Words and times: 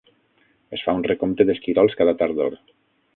Es 0.77 0.85
fa 0.85 0.95
un 0.99 1.03
recompte 1.07 1.47
d'esquirols 1.49 1.99
cada 1.99 2.17
tardor. 2.23 2.57